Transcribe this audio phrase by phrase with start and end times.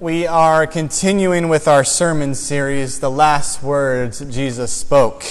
[0.00, 5.24] We are continuing with our sermon series, The Last Words Jesus Spoke,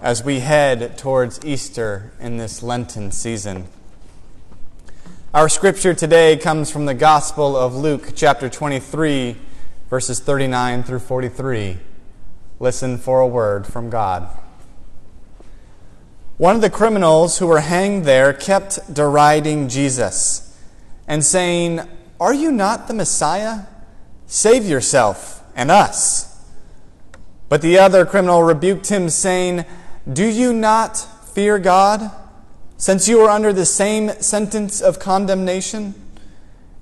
[0.00, 3.66] as we head towards Easter in this Lenten season.
[5.34, 9.34] Our scripture today comes from the Gospel of Luke, chapter 23,
[9.90, 11.78] verses 39 through 43.
[12.60, 14.28] Listen for a word from God.
[16.38, 20.56] One of the criminals who were hanged there kept deriding Jesus
[21.08, 21.80] and saying,
[22.20, 23.62] Are you not the Messiah?
[24.32, 26.42] Save yourself and us.
[27.50, 29.66] But the other criminal rebuked him, saying,
[30.10, 32.10] Do you not fear God,
[32.78, 35.92] since you are under the same sentence of condemnation?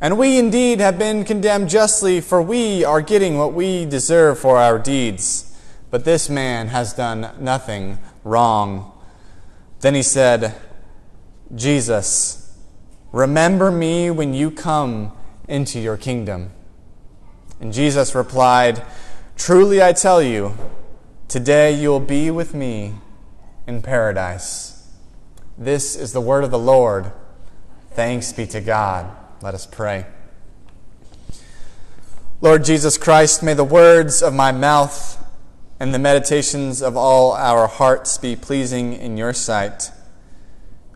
[0.01, 4.57] And we indeed have been condemned justly, for we are getting what we deserve for
[4.59, 5.53] our deeds.
[5.91, 8.93] But this man has done nothing wrong.
[9.81, 10.55] Then he said,
[11.53, 12.57] Jesus,
[13.11, 15.11] remember me when you come
[15.49, 16.53] into your kingdom.
[17.61, 18.83] And Jesus replied,
[19.37, 20.57] Truly I tell you,
[21.29, 22.95] today you will be with me
[23.67, 24.89] in paradise.
[25.59, 27.13] This is the word of the Lord.
[27.93, 29.15] Thanks be to God.
[29.43, 30.07] Let us pray.
[32.41, 35.23] Lord Jesus Christ, may the words of my mouth
[35.79, 39.91] and the meditations of all our hearts be pleasing in your sight.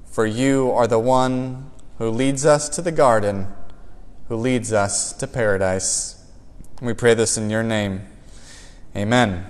[0.07, 3.49] For you are the one who leads us to the garden,
[4.29, 6.24] who leads us to paradise.
[6.81, 8.03] We pray this in your name.
[8.97, 9.47] Amen.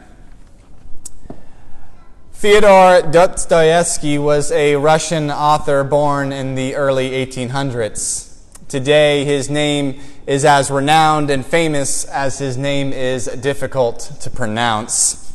[2.32, 8.38] Fyodor Dostoevsky was a Russian author born in the early 1800s.
[8.68, 15.32] Today, his name is as renowned and famous as his name is difficult to pronounce.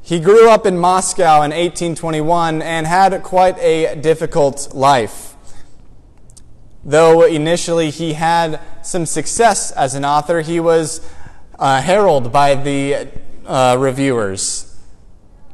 [0.00, 5.33] He grew up in Moscow in 1821 and had quite a difficult life.
[6.84, 11.00] Though initially he had some success as an author, he was
[11.58, 13.08] uh, heralded by the
[13.46, 14.70] uh, reviewers.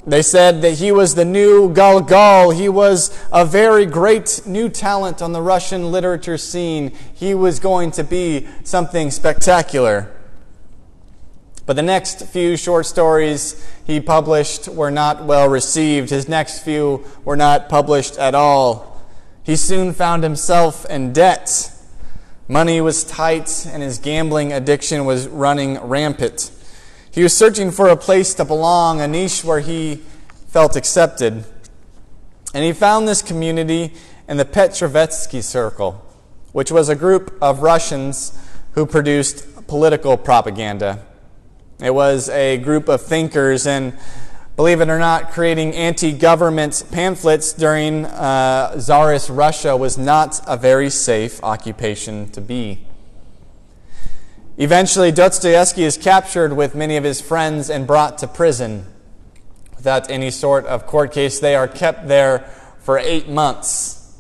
[0.07, 2.51] They said that he was the new Gogol.
[2.51, 6.93] He was a very great new talent on the Russian literature scene.
[7.15, 10.11] He was going to be something spectacular.
[11.67, 16.11] But the next few short stories he published were not well received.
[16.11, 18.90] His next few were not published at all.
[19.51, 21.73] He soon found himself in debt.
[22.47, 26.53] Money was tight, and his gambling addiction was running rampant.
[27.11, 30.03] He was searching for a place to belong, a niche where he
[30.47, 31.45] felt accepted.
[32.55, 33.93] And he found this community
[34.29, 36.01] in the Petrashevsky Circle,
[36.53, 38.39] which was a group of Russians
[38.75, 41.05] who produced political propaganda.
[41.83, 43.99] It was a group of thinkers and
[44.61, 50.55] believe it or not, creating anti government pamphlets during uh, Tsarist Russia was not a
[50.55, 52.79] very safe occupation to be.
[54.59, 58.85] Eventually, Dostoevsky is captured with many of his friends and brought to prison.
[59.77, 62.41] Without any sort of court case, they are kept there
[62.81, 64.15] for eight months.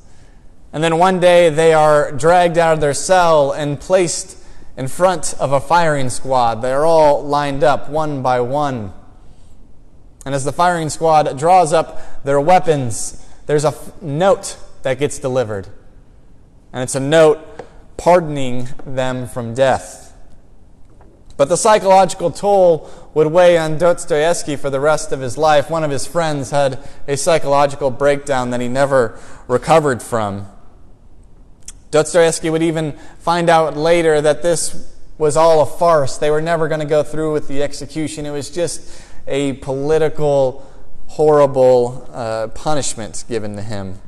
[0.72, 4.38] And then one day they are dragged out of their cell and placed
[4.78, 6.62] in front of a firing squad.
[6.62, 8.94] They're all lined up one by one.
[10.24, 15.18] And as the firing squad draws up their weapons, there's a f- note that gets
[15.18, 15.68] delivered.
[16.72, 17.38] And it's a note
[17.96, 20.14] pardoning them from death.
[21.36, 25.70] But the psychological toll would weigh on Dostoevsky for the rest of his life.
[25.70, 30.46] One of his friends had a psychological breakdown that he never recovered from.
[31.90, 36.16] Dostoevsky would even find out later that this was all a farce.
[36.16, 38.24] They were never going to go through with the execution.
[38.24, 40.66] It was just a political,
[41.08, 44.00] horrible uh, punishment given to him.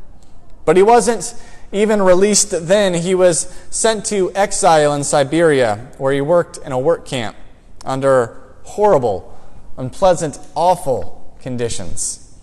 [0.64, 1.34] But he wasn't
[1.70, 2.94] even released then.
[2.94, 7.36] He was sent to exile in Siberia, where he worked in a work camp
[7.84, 9.38] under horrible,
[9.76, 12.34] unpleasant, awful conditions.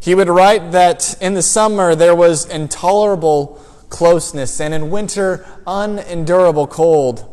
[0.00, 6.66] He would write that in the summer there was intolerable closeness, and in winter, unendurable
[6.66, 7.30] cold.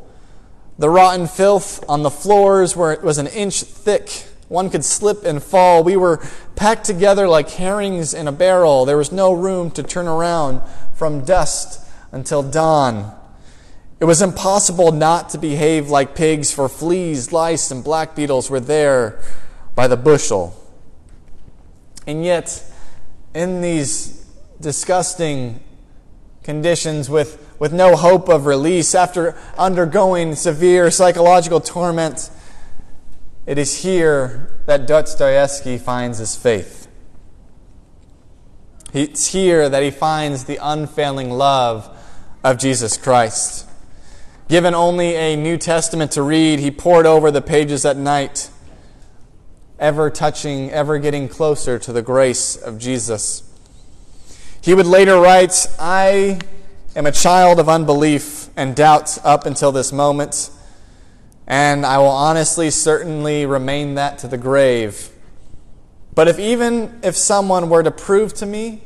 [0.82, 5.24] The rotten filth on the floors where it was an inch thick one could slip
[5.26, 5.84] and fall.
[5.84, 6.20] We were
[6.56, 8.86] packed together like herrings in a barrel.
[8.86, 10.60] There was no room to turn around
[10.96, 13.16] from dusk until dawn.
[14.00, 18.60] It was impossible not to behave like pigs, for fleas, lice, and black beetles were
[18.60, 19.22] there
[19.76, 20.60] by the bushel.
[22.08, 22.64] And yet,
[23.36, 24.26] in these
[24.60, 25.60] disgusting
[26.44, 32.30] conditions with, with no hope of release, after undergoing severe psychological torment,
[33.46, 36.88] it is here that Dostoevsky finds his faith.
[38.94, 41.98] It's here that he finds the unfailing love
[42.44, 43.68] of Jesus Christ.
[44.50, 48.50] Given only a New Testament to read, he pored over the pages at night,
[49.80, 53.44] ever touching, ever getting closer to the grace of Jesus.
[54.62, 56.40] He would later write, I
[56.96, 60.52] am a child of unbelief and doubt up until this moment,
[61.48, 65.10] and I will honestly, certainly remain that to the grave.
[66.14, 68.84] But if even if someone were to prove to me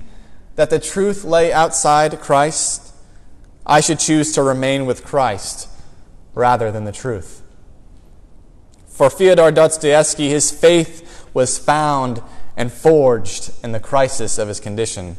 [0.56, 2.94] that the truth lay outside Christ,
[3.66, 5.68] I should choose to remain with Christ
[6.34, 7.42] rather than the truth.
[8.88, 12.22] For Fyodor Dostoevsky, his faith was found
[12.56, 15.18] and forged in the crisis of his condition.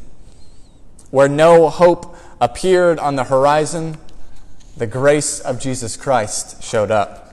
[1.09, 3.97] Where no hope appeared on the horizon,
[4.75, 7.23] the grace of Jesus Christ showed up.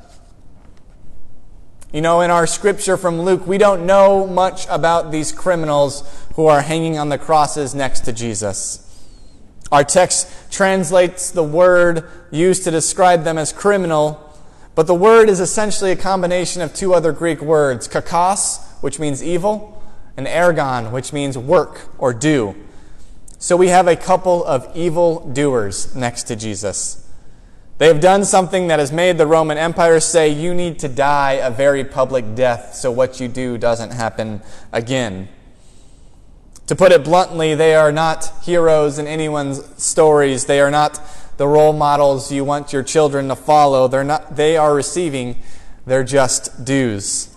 [1.92, 6.02] You know, in our scripture from Luke, we don't know much about these criminals
[6.34, 8.80] who are hanging on the crosses next to Jesus.
[9.70, 14.20] Our text translates the word used to describe them as criminal,
[14.74, 19.22] but the word is essentially a combination of two other Greek words, kakos, which means
[19.22, 19.82] evil,
[20.16, 22.56] and ergon, which means work or do.
[23.44, 27.06] So we have a couple of evil doers next to Jesus.
[27.76, 31.32] They have done something that has made the Roman Empire say, you need to die
[31.32, 34.41] a very public death so what you do doesn't happen
[34.73, 35.29] again.
[36.69, 40.46] To put it bluntly, they are not heroes in anyone's stories.
[40.46, 40.99] They are not
[41.37, 43.88] the role models you want your children to follow.
[43.88, 45.43] They're not, they are receiving
[45.85, 47.29] their just dues.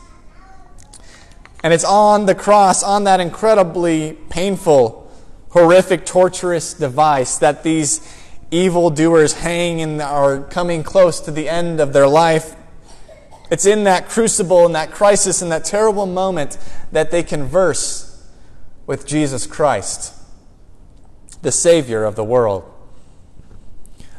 [1.65, 5.03] And it's on the cross, on that incredibly painful,
[5.57, 8.01] horrific, torturous device that these
[8.51, 12.55] evildoers hang and are coming close to the end of their life.
[13.49, 16.59] It's in that crucible, in that crisis, in that terrible moment
[16.91, 18.23] that they converse
[18.85, 20.13] with Jesus Christ,
[21.41, 22.71] the Savior of the world.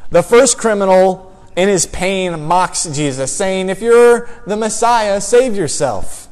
[0.09, 6.27] The first criminal, in his pain, mocks Jesus, saying, If you're the Messiah, save yourself.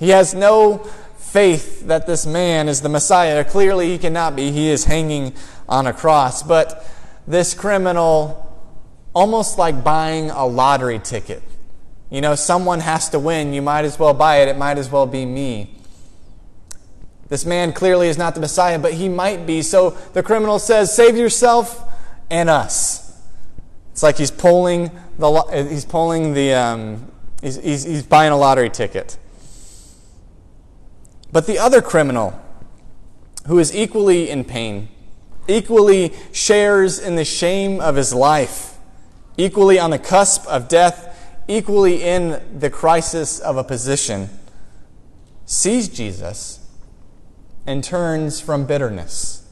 [0.00, 0.86] He has no
[1.36, 3.44] faith that this man is the Messiah.
[3.44, 4.52] Clearly, he cannot be.
[4.52, 5.34] He is hanging
[5.68, 6.42] on a cross.
[6.42, 6.82] But
[7.28, 8.58] this criminal,
[9.14, 11.42] almost like buying a lottery ticket.
[12.08, 13.52] You know, someone has to win.
[13.52, 14.48] You might as well buy it.
[14.48, 15.74] It might as well be me.
[17.28, 19.60] This man clearly is not the Messiah, but he might be.
[19.60, 21.86] So the criminal says, Save yourself
[22.30, 23.20] and us.
[23.92, 27.12] It's like he's pulling the, he's pulling the, um,
[27.42, 29.18] he's, he's, he's buying a lottery ticket.
[31.36, 32.32] But the other criminal,
[33.46, 34.88] who is equally in pain,
[35.46, 38.78] equally shares in the shame of his life,
[39.36, 44.30] equally on the cusp of death, equally in the crisis of a position,
[45.44, 46.66] sees Jesus
[47.66, 49.46] and turns from bitterness.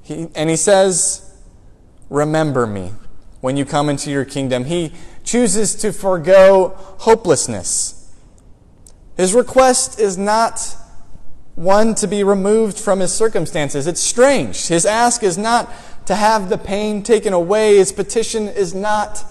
[0.00, 1.36] He, and he says,
[2.08, 2.92] Remember me
[3.42, 4.64] when you come into your kingdom.
[4.64, 4.94] He
[5.24, 7.95] chooses to forego hopelessness.
[9.16, 10.76] His request is not
[11.54, 13.86] one to be removed from his circumstances.
[13.86, 14.66] It's strange.
[14.66, 15.72] His ask is not
[16.06, 19.24] to have the pain taken away, his petition is not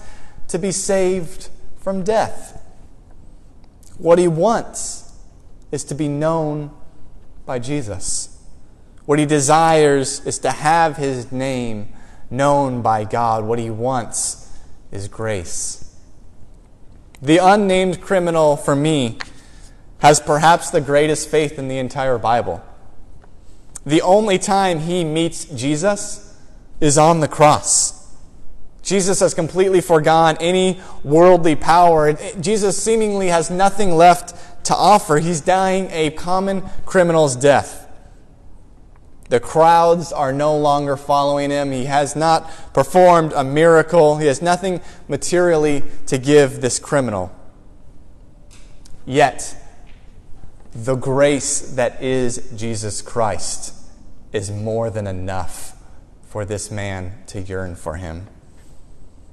[0.48, 2.60] to be saved from death.
[3.96, 5.14] What he wants
[5.72, 6.70] is to be known
[7.46, 8.36] by Jesus.
[9.06, 11.88] What he desires is to have his name
[12.28, 13.44] known by God.
[13.44, 14.52] What he wants
[14.90, 15.96] is grace.
[17.22, 19.18] The unnamed criminal, for me,
[20.06, 22.64] has perhaps the greatest faith in the entire Bible.
[23.84, 26.40] The only time he meets Jesus
[26.80, 28.14] is on the cross.
[28.84, 32.12] Jesus has completely foregone any worldly power.
[32.40, 35.18] Jesus seemingly has nothing left to offer.
[35.18, 37.90] He's dying a common criminal's death.
[39.28, 41.72] The crowds are no longer following him.
[41.72, 44.18] He has not performed a miracle.
[44.18, 47.34] He has nothing materially to give this criminal.
[49.04, 49.56] Yet,
[50.84, 53.74] the grace that is Jesus Christ
[54.32, 55.74] is more than enough
[56.28, 58.26] for this man to yearn for him.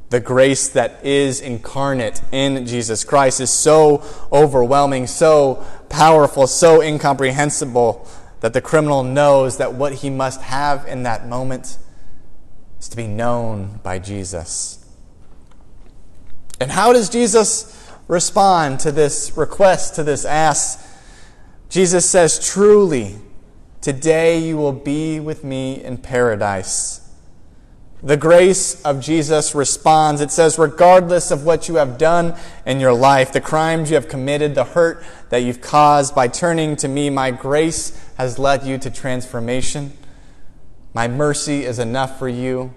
[0.10, 8.08] The grace that is incarnate in Jesus Christ is so overwhelming, so powerful, so incomprehensible
[8.40, 11.78] that the criminal knows that what he must have in that moment
[12.80, 14.86] is to be known by Jesus.
[16.62, 20.92] And how does Jesus respond to this request, to this ask?
[21.74, 23.16] Jesus says, Truly,
[23.82, 27.02] today you will be with me in paradise.
[28.04, 30.22] The grace of Jesus responds.
[30.22, 34.08] It says, regardless of what you have done in your life, the crimes you have
[34.08, 38.78] committed, the hurt that you've caused, by turning to me, my grace has led you
[38.78, 39.94] to transformation.
[40.94, 42.72] My mercy is enough for you.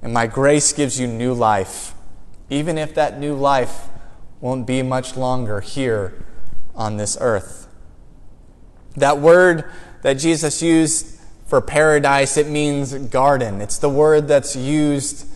[0.00, 1.92] and my grace gives you new life,
[2.48, 3.88] even if that new life
[4.40, 6.14] won't be much longer here
[6.74, 7.65] on this earth.
[8.96, 9.64] That word
[10.02, 13.60] that Jesus used for paradise, it means garden.
[13.60, 15.26] It's the word that's used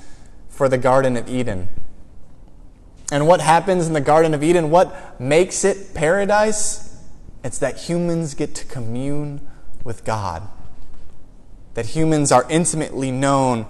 [0.48, 1.68] for the Garden of Eden.
[3.12, 4.70] And what happens in the Garden of Eden?
[4.70, 7.02] What makes it paradise?
[7.42, 9.40] It's that humans get to commune
[9.84, 10.46] with God.
[11.74, 13.66] That humans are intimately known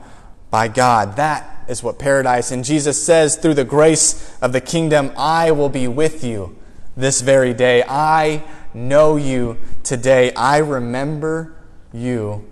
[0.51, 1.17] by God.
[1.17, 2.51] That is what paradise.
[2.51, 6.57] And Jesus says, through the grace of the kingdom, I will be with you
[6.97, 7.85] this very day.
[7.89, 8.43] I
[8.75, 10.33] know you today.
[10.35, 11.57] I remember
[11.93, 12.49] you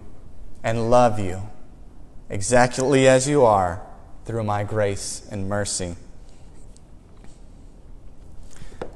[0.63, 1.43] and love you
[2.29, 3.83] exactly as you are
[4.25, 5.97] through my grace and mercy.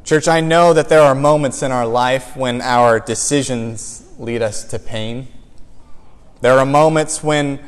[0.05, 4.65] Church, I know that there are moments in our life when our decisions lead us
[4.65, 5.29] to pain.
[6.41, 7.61] There are moments when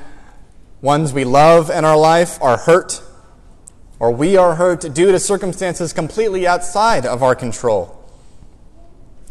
[0.83, 3.03] ones we love in our life are hurt,
[3.99, 8.04] or we are hurt due to circumstances completely outside of our control.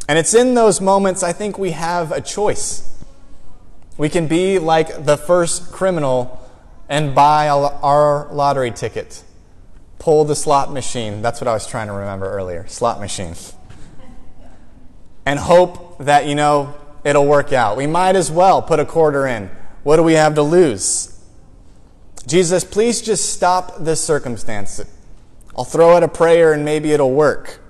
[0.08, 2.90] And it's in those moments I think we have a choice.
[3.98, 6.40] We can be like the first criminal
[6.90, 9.24] and buy our lottery ticket
[10.04, 11.22] pull the slot machine.
[11.22, 13.36] That's what I was trying to remember earlier slot machine.
[15.26, 17.78] And hope that, you know, it'll work out.
[17.78, 19.50] We might as well put a quarter in.
[19.84, 21.18] What do we have to lose?
[22.28, 24.82] Jesus, please just stop this circumstance.
[25.58, 27.62] I'll throw out a prayer and maybe it'll work.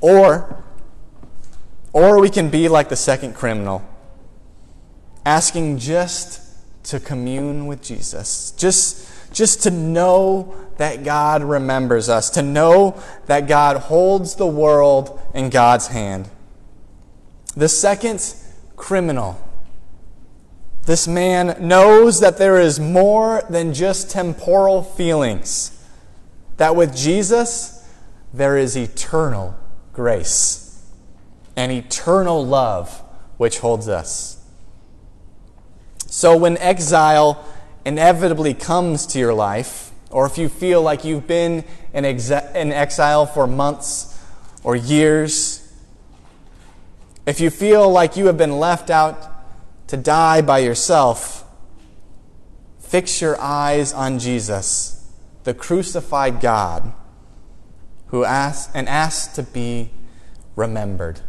[0.00, 0.64] Or,
[1.96, 3.82] or we can be like the second criminal,
[5.24, 6.42] asking just
[6.84, 13.48] to commune with Jesus, just, just to know that God remembers us, to know that
[13.48, 16.28] God holds the world in God's hand.
[17.56, 18.34] The second
[18.76, 19.40] criminal.
[20.84, 25.82] This man knows that there is more than just temporal feelings,
[26.58, 27.88] that with Jesus,
[28.34, 29.56] there is eternal
[29.94, 30.65] grace
[31.56, 33.02] and eternal love
[33.38, 34.44] which holds us.
[36.06, 37.44] So when exile
[37.84, 42.72] inevitably comes to your life, or if you feel like you've been in, exa- in
[42.72, 44.18] exile for months
[44.62, 45.62] or years,
[47.26, 49.32] if you feel like you have been left out
[49.88, 51.44] to die by yourself,
[52.78, 55.10] fix your eyes on Jesus,
[55.44, 56.92] the crucified God,
[58.06, 59.90] who asks and asks to be
[60.54, 61.20] remembered.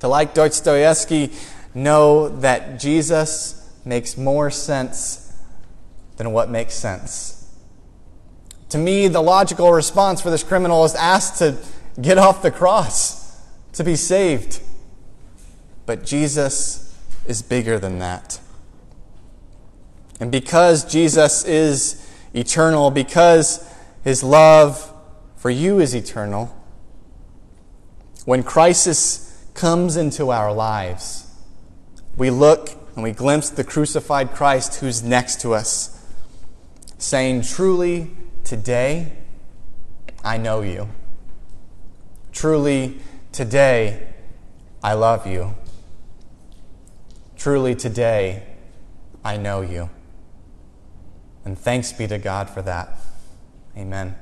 [0.00, 1.32] To like Dostoevsky,
[1.74, 5.32] know that Jesus makes more sense
[6.16, 7.34] than what makes sense.
[8.70, 11.56] To me, the logical response for this criminal is asked to
[12.00, 13.40] get off the cross,
[13.72, 14.60] to be saved.
[15.86, 16.94] But Jesus
[17.26, 18.40] is bigger than that.
[20.20, 23.72] And because Jesus is eternal, because
[24.04, 24.92] his love
[25.36, 26.54] for you is eternal,
[28.24, 29.27] when crisis
[29.58, 31.26] comes into our lives,
[32.16, 36.06] we look and we glimpse the crucified Christ who's next to us
[36.96, 38.12] saying, Truly,
[38.44, 39.12] today,
[40.22, 40.88] I know you.
[42.32, 43.00] Truly,
[43.32, 44.06] today,
[44.80, 45.56] I love you.
[47.36, 48.44] Truly, today,
[49.24, 49.90] I know you.
[51.44, 52.96] And thanks be to God for that.
[53.76, 54.14] Amen.